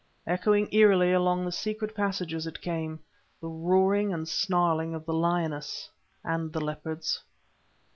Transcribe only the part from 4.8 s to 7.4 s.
of the lioness and the leopards.